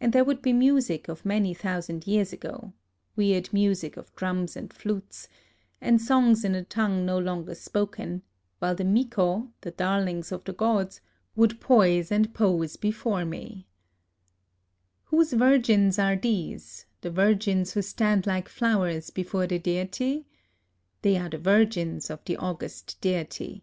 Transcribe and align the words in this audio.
And 0.00 0.12
there 0.12 0.24
would 0.24 0.42
be 0.42 0.52
music 0.52 1.06
of 1.06 1.24
many 1.24 1.54
thousand 1.54 2.04
years 2.04 2.32
ago,— 2.32 2.72
weird 3.16 3.52
music 3.52 3.96
of 3.96 4.12
drums 4.16 4.56
and 4.56 4.72
flutes,— 4.74 5.28
and 5.80 6.02
songs 6.02 6.44
in 6.44 6.56
a 6.56 6.64
tongue 6.64 7.06
no 7.06 7.16
longer 7.16 7.54
spoken; 7.54 8.22
while 8.58 8.74
the 8.74 8.82
miko, 8.82 9.52
the 9.60 9.70
darlings 9.70 10.32
of 10.32 10.42
the 10.42 10.52
gods, 10.52 11.00
would 11.36 11.60
poise 11.60 12.10
and 12.10 12.34
pose 12.34 12.74
before 12.76 13.24
me:— 13.24 13.68
A 15.12 15.14
LIVING 15.14 15.38
GOD 15.38 15.38
9..." 15.38 15.38
WTiose 15.38 15.38
virgins 15.52 15.98
are 16.00 16.16
these,— 16.16 16.86
the 17.02 17.10
vir 17.12 17.34
gins 17.34 17.74
who 17.74 17.82
stand 17.82 18.24
lihe 18.26 18.48
flowers 18.48 19.10
before 19.10 19.46
the 19.46 19.60
Deity 19.60 20.24
f 20.24 20.24
They 21.02 21.16
are 21.18 21.28
the 21.30 21.38
virgins 21.38 22.10
of 22.10 22.24
the 22.24 22.36
august 22.36 23.00
Deity. 23.00 23.62